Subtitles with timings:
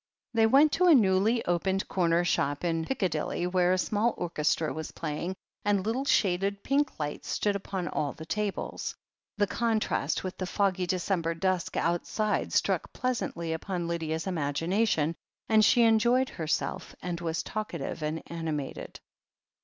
[0.33, 4.73] They went to a newly opened corner shop in Pic cadilly, where a small orchestra
[4.73, 8.95] was playing, and little shaded pink lights stood upon all the tables.
[9.37, 15.13] The con trast with the foggy December dusk outside struck pleasantly upon Lydia's imagination,
[15.47, 18.99] and she enjoyed herself, and was talkative and animated.